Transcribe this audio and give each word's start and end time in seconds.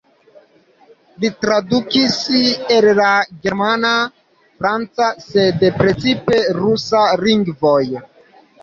Li 1.25 1.29
tradukis 1.43 2.17
el 2.77 2.89
la 3.01 3.11
germana, 3.45 3.93
franca, 4.65 5.11
sed 5.29 5.71
precipe 5.85 6.45
rusa 6.63 7.09
lingvoj. 7.29 7.81